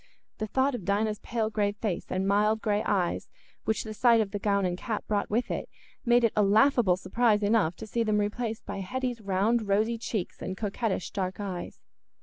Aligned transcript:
The 0.39 0.47
thought 0.47 0.73
of 0.73 0.83
Dinah's 0.83 1.19
pale 1.19 1.51
grave 1.51 1.77
face 1.77 2.07
and 2.09 2.27
mild 2.27 2.59
grey 2.59 2.81
eyes, 2.87 3.29
which 3.65 3.83
the 3.83 3.93
sight 3.93 4.19
of 4.19 4.31
the 4.31 4.39
gown 4.39 4.65
and 4.65 4.75
cap 4.75 5.05
brought 5.05 5.29
with 5.29 5.51
it, 5.51 5.69
made 6.03 6.23
it 6.23 6.33
a 6.35 6.41
laughable 6.41 6.97
surprise 6.97 7.43
enough 7.43 7.75
to 7.75 7.85
see 7.85 8.01
them 8.01 8.17
replaced 8.19 8.65
by 8.65 8.79
Hetty's 8.79 9.21
round 9.21 9.67
rosy 9.67 9.99
cheeks 9.99 10.41
and 10.41 10.57
coquettish 10.57 11.11
dark 11.11 11.39
eyes. 11.39 11.81